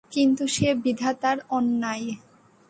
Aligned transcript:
কিন্তু 0.11 0.43
সে 0.47 0.67
বিধাতার 0.83 1.37
অন্যায়। 1.49 2.07